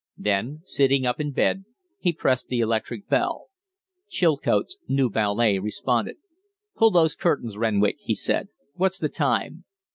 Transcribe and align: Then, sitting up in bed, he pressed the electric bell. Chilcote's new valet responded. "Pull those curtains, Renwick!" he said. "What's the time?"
Then, 0.17 0.61
sitting 0.63 1.05
up 1.05 1.19
in 1.19 1.29
bed, 1.31 1.63
he 1.99 2.11
pressed 2.11 2.47
the 2.47 2.57
electric 2.59 3.07
bell. 3.07 3.49
Chilcote's 4.09 4.79
new 4.87 5.11
valet 5.11 5.59
responded. 5.59 6.15
"Pull 6.75 6.89
those 6.89 7.15
curtains, 7.15 7.55
Renwick!" 7.55 7.97
he 7.99 8.15
said. 8.15 8.47
"What's 8.73 8.97
the 8.97 9.09
time?" 9.09 9.63